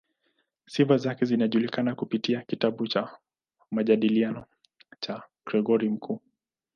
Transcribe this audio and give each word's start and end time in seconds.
Sifa 0.65 0.97
zake 0.97 1.25
zinajulikana 1.25 1.95
kupitia 1.95 2.41
kitabu 2.41 2.87
cha 2.87 3.17
"Majadiliano" 3.71 4.45
cha 4.99 5.23
Gregori 5.45 5.89
Mkuu. 5.89 6.21